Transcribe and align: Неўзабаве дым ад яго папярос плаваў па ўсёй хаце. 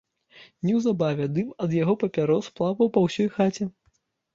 Неўзабаве 0.69 1.29
дым 1.35 1.53
ад 1.67 1.77
яго 1.83 1.97
папярос 2.07 2.45
плаваў 2.59 2.95
па 2.97 3.09
ўсёй 3.09 3.35
хаце. 3.41 3.75